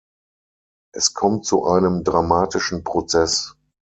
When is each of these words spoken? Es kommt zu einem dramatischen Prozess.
Es 0.95 1.13
kommt 1.13 1.45
zu 1.45 1.63
einem 1.67 2.03
dramatischen 2.03 2.83
Prozess. 2.83 3.55